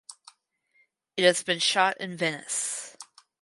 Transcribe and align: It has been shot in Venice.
It 1.15 1.25
has 1.25 1.43
been 1.43 1.59
shot 1.59 1.97
in 2.01 2.17
Venice. 2.17 2.97